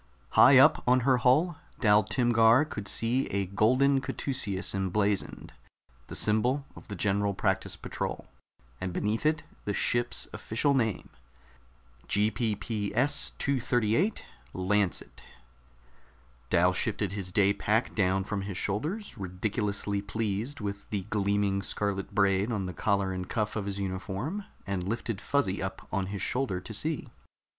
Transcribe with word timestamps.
High 0.29 0.57
up 0.57 0.81
on 0.87 1.01
her 1.01 1.17
hull 1.17 1.59
Dal 1.79 2.03
Timgar 2.03 2.65
could 2.65 2.87
see 2.87 3.27
a 3.27 3.45
golden 3.45 4.01
caduceus 4.01 4.73
emblazoned, 4.73 5.53
the 6.07 6.15
symbol 6.15 6.65
of 6.75 6.87
the 6.87 6.95
General 6.95 7.35
Practice 7.35 7.75
Patrol, 7.75 8.25
and 8.79 8.93
beneath 8.93 9.27
it 9.27 9.43
the 9.65 9.75
ship's 9.75 10.27
official 10.33 10.73
name: 10.73 11.09
GPPS 12.07 13.37
238 13.37 14.23
LANCET 14.55 15.21
Dal 16.49 16.73
shifted 16.73 17.11
his 17.11 17.31
day 17.31 17.53
pack 17.53 17.93
down 17.93 18.23
from 18.23 18.41
his 18.41 18.57
shoulders, 18.57 19.19
ridiculously 19.19 20.01
pleased 20.01 20.59
with 20.59 20.89
the 20.89 21.03
gleaming 21.11 21.61
scarlet 21.61 22.15
braid 22.15 22.51
on 22.51 22.65
the 22.65 22.73
collar 22.73 23.13
and 23.13 23.29
cuff 23.29 23.55
of 23.55 23.67
his 23.67 23.77
uniform, 23.77 24.45
and 24.65 24.81
lifted 24.89 25.21
Fuzzy 25.21 25.61
up 25.61 25.87
on 25.91 26.07
his 26.07 26.23
shoulder 26.23 26.59
to 26.59 26.73
see. 26.73 27.09